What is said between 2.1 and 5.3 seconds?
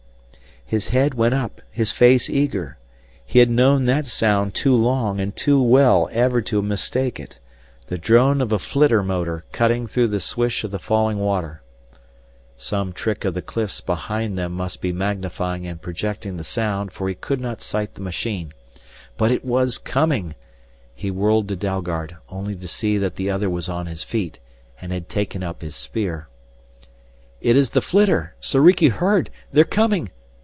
eager. He had known that sound too long